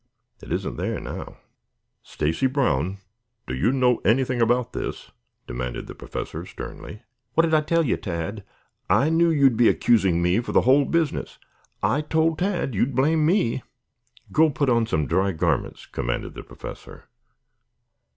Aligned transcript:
It 0.41 0.51
isn't 0.51 0.77
there 0.77 0.99
now." 0.99 1.37
"Stacy 2.01 2.47
Brown, 2.47 2.97
do 3.45 3.53
you 3.53 3.71
know 3.71 3.97
anything 3.97 4.41
about 4.41 4.73
this?" 4.73 5.11
demanded 5.45 5.85
the 5.85 5.93
Professor 5.93 6.43
sternly. 6.43 7.03
"What'd 7.35 7.53
I 7.53 7.61
tell 7.61 7.85
you, 7.85 7.97
Tad? 7.97 8.43
I 8.89 9.11
knew 9.11 9.29
you'd 9.29 9.55
be 9.57 9.69
accusing 9.69 10.19
me 10.19 10.39
for 10.39 10.53
the 10.53 10.61
whole 10.61 10.85
business. 10.85 11.37
I 11.83 12.01
told 12.01 12.39
Tad 12.39 12.73
you 12.73 12.81
would 12.85 12.95
blame 12.95 13.27
me." 13.27 13.61
"Go 14.31 14.49
put 14.49 14.69
on 14.71 14.87
some 14.87 15.05
dry 15.05 15.33
garments," 15.33 15.85
commanded 15.85 16.33
the 16.33 16.41
Professor. 16.41 17.03